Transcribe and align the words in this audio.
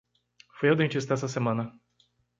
Fui 0.57 0.67
ao 0.69 0.75
dentista 0.75 1.13
essa 1.13 1.27
semana 1.27 1.79